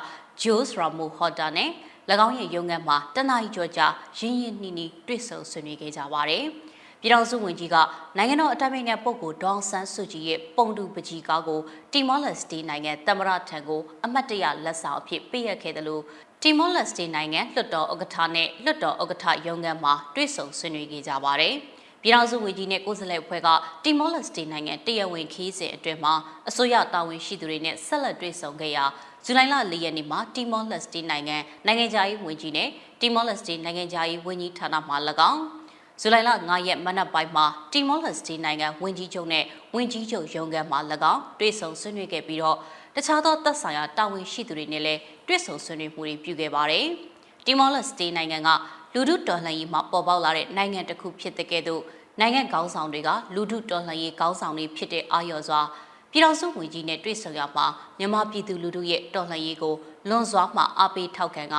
[0.41, 1.69] ဂျိုးစ်ရာမိုဟော်တာနဲ့၎
[2.25, 6.45] င်းရဲ့ရုံးခန်းမှာတနအီကျော်ကြာရင်းရင်းနှီးနှီးတွေ့ဆုံဆွေးနွေးခဲ့ကြပါတယ်။
[7.01, 7.75] ပြည်ထောင်စုဝန်ကြီးက
[8.17, 11.59] နိုင်ငံတော်အတိုင်ပင်ခံပုဂ္ဂိုလ်ဒေါအောင်ဆန်းစုကြည်ရဲ့ပုံတူပကြီးကားကို
[11.91, 16.03] တီမောလက်စတေနိုင်ငံတမရထံကိုအမတ်တရလက်ဆောင်အဖြစ်ပေးရခဲ့တယ်လို့
[16.43, 21.53] တီမောလက်စတေနိုင်ငံလွှတ်တော်ဥက္ကဋ္ဌနဲ့လွှတ်တော်ဥက္ကဋ္ဌရုံးခန်းမှာတွေ့ဆုံဆွေးနွေးခဲ့ကြပါတယ်။
[22.01, 23.49] ပြည်ထောင်စုဝန်ကြီးနဲ့ကိုယ်စားလှယ်အဖွဲ့က
[23.83, 26.13] တီမောလက်စတေနိုင်ငံတရဝင်ခီးစဉ်အတွင်းမှာ
[26.49, 28.83] အစိုးရတာဝန်ရှိသူတွေနဲ့ဆက်လက်တွေ့ဆုံခဲ့ရာ
[29.25, 32.69] ဇူလိုင်လ၄ရက်နေ့မှာတီမောလက်စတေနိုင်ငံနိုင်ငံခြားရေးဝန်ကြီးနဲ့
[33.01, 34.93] တီမောလက်စတေနိုင်ငံခြားရေးဝန်ကြီးဌာနမှ၎
[35.31, 35.41] င်း
[36.01, 39.43] ဇူလိုင်လ9ရက်မနက်ပိုင်းမှာတီမောလက်စတေနိုင်ငံဝန်ကြီးချုပ်နဲ့
[39.75, 40.79] ဝန်ကြီးချုပ်ရုံးခန်းမှာ၎
[41.11, 42.57] င်းတွေ့ဆုံဆွေးနွေးခဲ့ပြီးတော့
[42.97, 46.85] တခြားသောသက်ဆိုင်ရာတာဝန်ရှိသူတွေနဲ့လည်းတွေ့ဆုံဆွေးနွေးမှုတွေပြုခဲ့ပါတယ်။
[47.45, 48.49] တီမောလက်စတေနိုင်ငံက
[48.93, 51.81] လူထုတော်လှန်ရေးမှာပေါ်ပေါက်လာတဲ့နိုင်ငံတစ်ခုဖြစ်တဲ့ကဲ့သို့
[52.19, 55.61] နိုင်ငံခေါင်းဆောင်တွေကလူထုတော်လှန်ရေးခေါင်းဆောင်တွေဖြစ်တဲ့အာရော်စွာ
[56.11, 57.65] ပြည်တော်စုဝင်ကြီးနဲ့တွေ့ဆုံရမှာ
[57.99, 59.75] မြန်မာပြည်သူလူထုရဲ့တော်လှန်ရေးကို
[60.09, 61.55] လွန်စွာမှအားပေးထောက်ခံက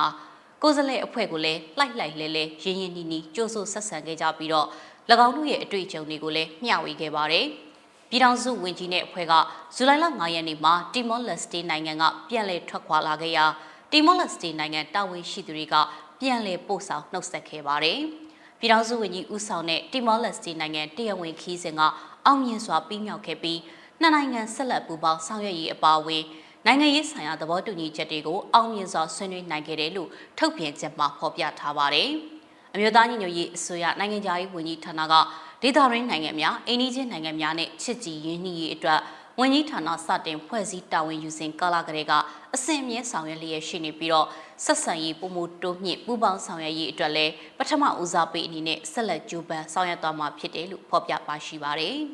[0.61, 4.67] ကိုယ်စားလှယ်အဖွဲ့ကိုလည်းလှိုက်လှိုက်လဲလဲရင်းရင်းနှီးနှီးကြိုးဆိုဆက်ဆံခဲ့ကြပြီးတော့၎
[5.25, 7.47] င်းတို့ရဲ့အတွေ့အကြုံတွေကိုလည်းမျှဝေခဲ့ပါတယ်။
[8.09, 9.33] ပြည်ထောင်စုဝင်ကြီးနဲ့အဖွဲ့က
[9.75, 13.45] ဇူလိုင်လ9ရက်နေ့မှာတီမောလက်စတေနိုင်ငံကပြန်လည်ထွက်ခွာလာခဲ့ရာ
[13.91, 15.75] တီမောလက်စတေနိုင်ငံတာဝန်ရှိသူတွေက
[16.19, 17.99] ပြန်လည်ပို့ဆောင်နှုတ်ဆက်ခဲ့ပါတယ်။
[18.59, 21.81] ပြည်ထောင်စုဝန်ကြီးဦးဆောင်တဲ့တီမောလက်စတီနိုင်ငံတရဝင်ခီးစဉ်က
[22.25, 23.59] အောင်မြင်စွာပြီးမြောက်ခဲ့ပြီး
[23.99, 26.23] နှစ်နိုင်ငံဆက်လက်ပူးပေါင်းဆောင်ရွက်ရေးအပါအဝင်
[26.65, 32.09] နိုင်ငံရေးဆိုင်ရာသဘောတူညီချက်တွေကိုအောင်မြင်စွာဆွေးနွေးနိုင်ခဲ့တယ်လို့ထုတ်ပြန်ချက်မှာဖော်ပြထားပါတယ်။
[32.73, 35.13] အမျိုးသားညီညွတ်ရေးအစိုးရနိုင်ငံခြားရေးဝန်ကြီးဌာနက
[35.63, 38.99] ဒေသရင်းနိုင်ငံများအိန္ဒိချင်းနိုင်ငံများနဲ့ချစ်ကြည်ရင်းနှီးရေးအတွက်
[39.39, 42.13] ဝန်ကြီးဌာနစတင်ဖွဲ့စည်းတာဝန်ယူစဉ်ကာလကလေးက
[42.55, 44.27] အဆင့်မြင့်ဆောင်ရွက်လျက်ရှိနေပြီးတော့
[44.65, 51.97] ဆက်ဆံရေးပုံမတိုးမြင့်ပူးပေါင်းဆောင်ရွက်ရေးအတွက်လည်းပထမဦးစားပေးအနေနဲ့ဆက်လက်ကြိုးပမ်းဆောင်ရွက်သွားမှာဖြစ်တယ်လို့ဖော်ပြပါရှိပါတယ်။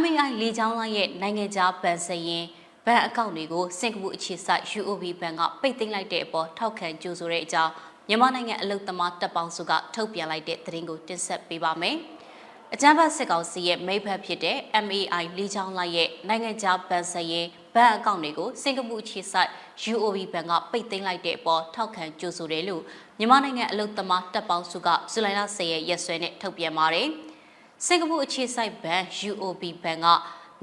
[0.00, 2.44] MAI လေကြောင်းလိုင်းရဲ့နိုင်ငံခြားဗန်စရင်
[2.86, 7.72] ဘဏ်အကောင့်တွေကိုစင်ကာပူအခြေစိုက် UOB ဘဏ်ကပိတ်သိမ်းလိုက်တဲ့အပေါ်ထောက်ခံကြိုဆိုတဲ့အကြောင်း
[8.08, 11.96] မြန်မာနိုင်ငံအလုတ်သမားတပ်ပေါင်းစုကထုတ်ပြန်လိုက်တဲ့သတင်းကိုတင်ဆက်ပေးပါမယ်။
[12.74, 19.50] အကြမ်းဖက်စစ်ကောင်စီရဲ့မိဖက်ဖြစ်တဲ့ MAI လေးချောင်းလိုက်ရဲ့နိုင်ငံခြားဗန်စရင်ဘဏ်အကောင့်တွေကိုစင်ကာပူအခြေစိုက်
[19.92, 22.82] UOB ဘဏ်ကပိတ်သိမ်းလိုက်တဲ့အပေါ်ထောက်ခံကြိုဆိုတယ်လို့
[23.18, 27.08] မြန်မာနိုင်ငံအလုတ်သမားတပ်ပေါင်းစုကဇူလိုင်လ10ရက်ရက်စွဲနဲ့ထုတ်ပြန်ပါတယ်။
[27.86, 30.06] စင်ကာပူအခြေစိုက်ဘဏ် UOB ဘဏ်က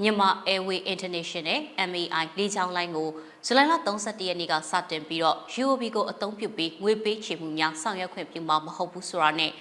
[0.02, 1.60] မြန်မာ Airway International
[1.90, 3.08] MAI လေးချောင်းလိုင်းကို
[3.46, 9.52] ဇူလိုင်လ31ရက်နေ့ကစတင်ပြီးတော့ UOB ကိုအသုံးပြုပြီးငွေပေးချေမှုများဆောင်ရွက်ခွင့်ပြုမှာမဟုတ်ဘူးဆိုတာနဲ့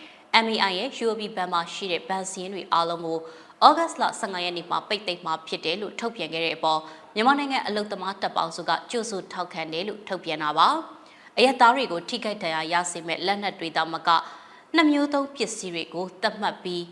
[0.45, 3.17] MAI ရဲ့ UOB ဘဏ်မှာရှိတဲ့ဘဏ်စည်းတွေအားလုံးကို
[3.65, 6.79] ဩဂတ်စ်လ15ရက်နေ့မှာပိတ်သိမ်းမှာဖြစ်တယ်လို့ထုတ်ပြန်ခဲ့တဲ့အပေါ်
[7.15, 10.67] မြန်မာနိုင်ငံအလုံသမားတပ်ပေါင်းစုကကြိုးဆိုထောက်ခံတယ်လို့ထုတ်ပြန်တာပါ
[11.37, 14.09] အရက်သားတွေကိုထိခိုက်ဒဏ်ရာရစေမဲ့လက်နက်တွေတောင်မက
[14.75, 16.83] နှစ်မျိုးသုံးပစ္စည်းတွေကိုတတ်မှတ်ပြီး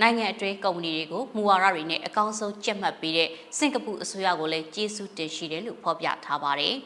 [0.00, 3.28] နိုင်ငံအတွင်းကုမ္ပဏီတွေကိုမူဝါဒတွေနဲ့အကောင်းဆုံးကြက်မှတ်ပေးတဲ့
[3.58, 6.76] စင်ကာပူအစိုးရကိုလည်းကျေးဇူးတင်ရှိတယ်လို့ဖော်ပြထားပါတယ်။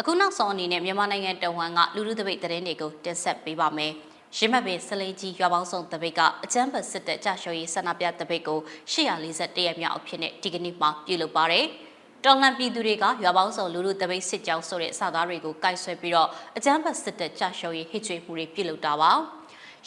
[0.00, 3.92] အခုနောက်ဆုံးအနေနဲ့မြန်မာနိုင်ငံတဝန်ကလူလူတပိတ်သတင်းတွေကိုတင်ဆက်ပေးပါမယ်။
[4.36, 8.58] ရင်းမပင်စလိန်ကြီးရွာပေါင်းစုံတပိတ်ကအကျန်းဖတ်စစ်တပ်ကြရှော်ရေးဆန္ဒပြတပိတ်ကို
[8.92, 11.66] 841ရက်မြောက်အဖြစ်နဲ့ဒီကနေ့မှပြုလုပ်ပါတယ်။
[12.24, 19.12] တော်လှန်ပြည်သူတွေကရွာပေါင်းစုံလူလူတပိတ်စစ်ကြောင်းဆိုတဲ့စာသားတွေကိုကိုက်ဆွဲပြီးတော့အကြမ်းဖက်စစ်တပ်ကြရှုံးရေးဟစ်ကြွေးမှုတွေပြုလုပ်တာပါ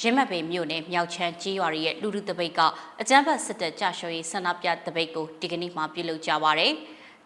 [0.02, 2.60] ရင်းမပေမြို့နယ်မြောက်ချမ်းကြီးရွာရဲ့လူလူတပိတ်က
[3.02, 6.74] အကြမ်းဖက်စစ်တပ်ကြရှုံးရေးဆန္ဒပြတပိတ်ကိုဒီကနေ့မှပြုလုပ်ကြပါရယ်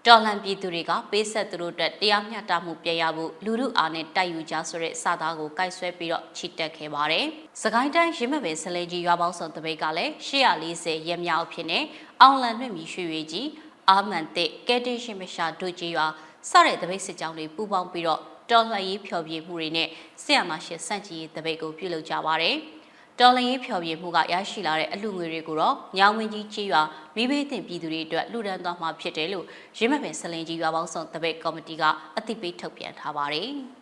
[0.05, 7.25] တော်လှန်ပြည်သူတွေကပေးဆက်သူတို့အတွက်တရားမျှတမှုပြရဖို့လူလူအားနဲ့တိုက်ယူကြဆိုတဲ့စာသားကိုကိုက်ဆွဲပြီးတော့ချီတက်ခဲ့ပါတယ်။
[7.63, 11.79] စကိုင်းတိုင်းရင်းမပင်စလဲကြီးရွာပေါင်းစုံတပိတ်ကလည်း840ရက်မြောက်ဖြစ်နေ
[12.21, 13.47] အောင်လန်နှင့်မြရွှေရွေကြီး
[13.91, 16.05] အာမန်တဲ့ကဲတင်ရှင်မရှာတို့ကြီးရွာ
[16.49, 19.87] စတဲ့တပိတ်စစ်ကြောင်းတွေပူးပေါင်းပြီးတော့တော်လှန်ရေးဖျော်ဖြေမှုတွေနဲ့
[20.23, 22.55] ဆရာမရှိစန့်ကျင်ရေးတပိတ်ကိုပြုလုပ်ကြပါတယ်။
[23.19, 26.81] တော်လှန်ရေးဖျော်ဖြေမှုကရရှိလာတဲ့အလူငွေတွေကိုတော့ညောင်ဝင်းကြီးကြီးရွာ
[27.15, 29.45] မိဘတင်ပြည်သူတွေအတွက်လှူဒန်းသွားမှာဖြစ်တယ်လို့
[29.77, 31.83] ရင်းမပင်စလင်ကြီးရွာပေါင်းစုံတပိတ်ကော်မတီက
[32.17, 33.51] အသိပေးထုတ်ပြန်ထားပါတယ်။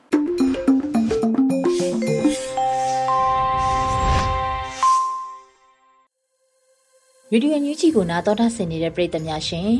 [7.35, 9.71] ရေဒီယိုညူးချီကိုနားတော်တာဆင်နေတဲ့ပရိသတ်များရှင်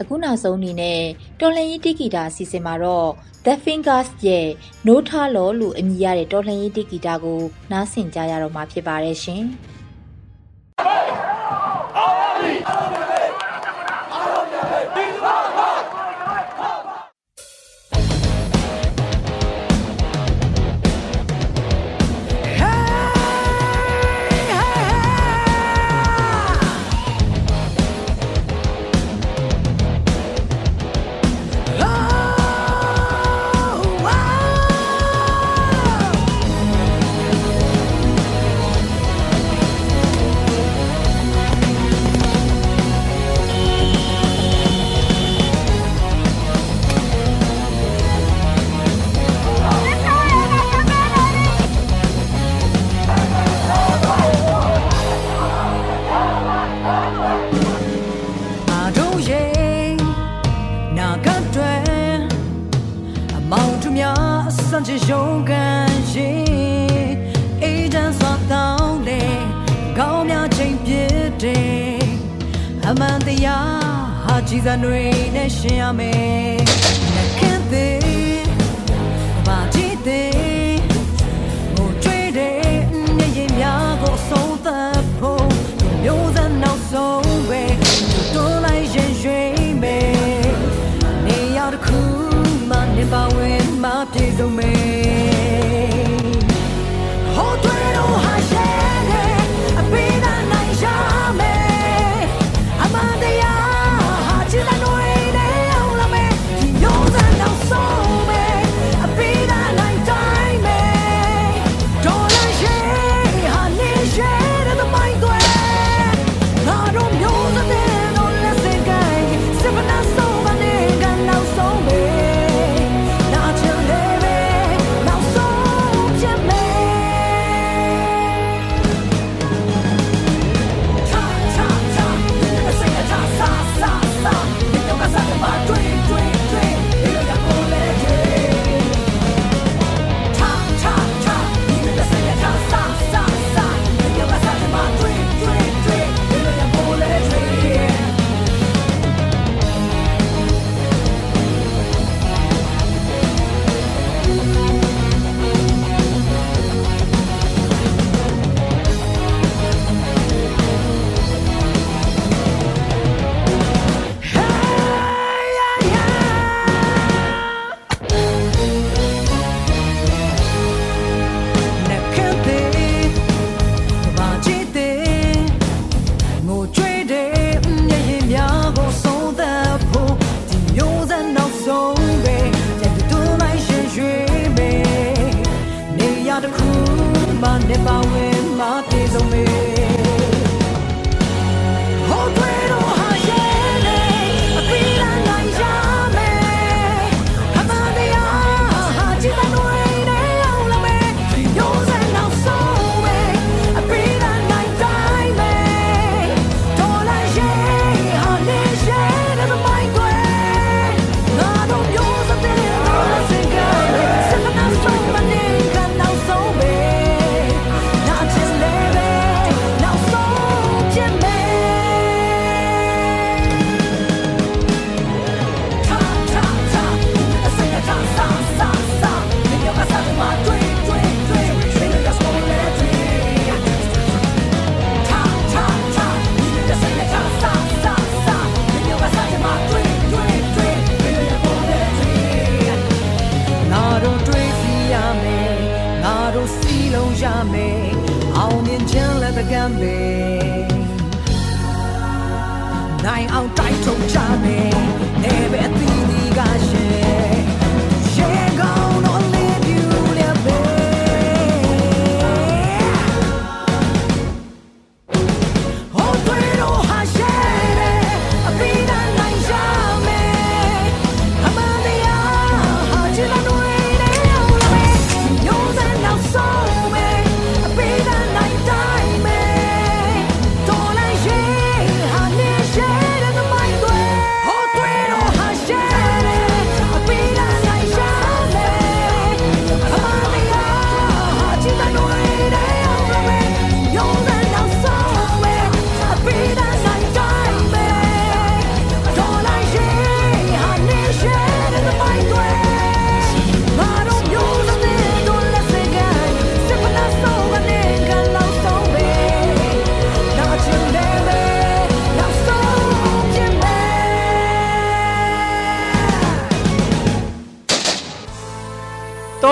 [0.00, 1.00] အခုနောက်ဆုံးအနေနဲ့
[1.40, 3.08] တော်လှန်ရေးတိဂီတာအစီအစဉ်မှာတော့
[3.44, 4.48] The Fingers ရဲ့
[4.86, 7.40] No Talo လို့အမည်ရတဲ့တော်လှန်ရေးတိဂီတာကို
[7.72, 9.42] နားဆင်ကြရတော့မှာဖြစ်ပါတယ်ရှင်။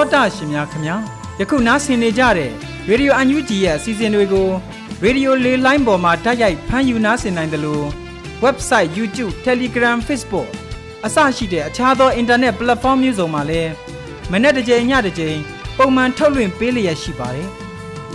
[0.04, 0.96] တောတာရှင်များခင်ဗျာ
[1.40, 2.50] ယခုနားဆင်နေကြတဲ့
[2.88, 4.48] ရေဒီယိုအန်ယူဂျီရဲ့အစီအစဉ်တွေကို
[5.02, 7.86] ရေဒီယိုလေးလိုင်းပေါ်မှာတိုက်ရိုက်ဖမ်းယူနားဆင်နိုင်တယ်လို့
[8.44, 10.48] website YouTube Telegram Facebook
[11.06, 13.70] အစရှိတဲ့အခြားသော internet platform မျိုးစုံမှာလည်း
[14.32, 15.38] မနေ့တစ်ကြိမ်ညတစ်ကြိမ်
[15.78, 17.48] ပုံမှန်ထုတ်လွှင့်ပေးလျက်ရှိပါတယ်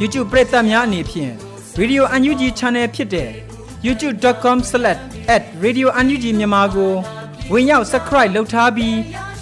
[0.01, 1.33] YouTube ပရိသတ်များအနေဖြင့်
[1.79, 3.29] Radio UNG Channel ဖြစ်တဲ့
[3.85, 6.93] youtube.com/radiounug မြန်မာကို
[7.51, 8.95] ဝင်ရောက် subscribe လုပ်ထားပြီး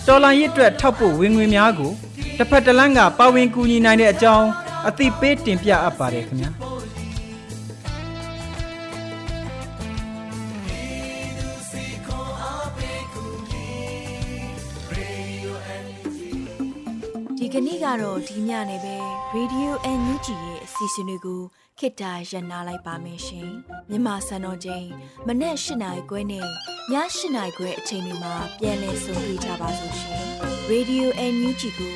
[0.08, 1.94] တော်လိုင်းရစ်အတွက်ထောက်ပို့ဝင်ငွေများကို
[2.38, 4.48] တစ်ဖက်တစ်လမ်းကပါဝင်ကူညီနိုင်တဲ့အကြောင်း
[4.88, 6.52] အသိပေးတင်ပြအပ်ပါတယ်ခင်ဗျာ
[17.38, 18.96] ဒီကနေ့ကတော့ဒီညနေပဲ
[19.36, 21.42] Radio NUG ရဲ့အစီအစဉ်လေးကို
[21.80, 23.50] ခေတ္တရ延နာလိုက်ပါမယ်ရှင်
[23.90, 24.88] မြန်မာစံတော်ချိန်
[25.28, 26.48] မနေ့၈နိုင်ခွဲနဲ့ည
[26.92, 26.96] ၈
[27.36, 30.24] နိုင်ခွဲအချိန်တွေမှာပြောင်းလဲဆိုပြကြပါစို့ရှင်
[30.72, 31.96] Radio NUG ကို